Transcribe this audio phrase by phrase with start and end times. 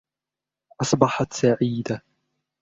[0.81, 2.01] أصبحت سعيدة.